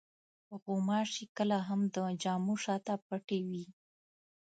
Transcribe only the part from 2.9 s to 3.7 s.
پټې وي.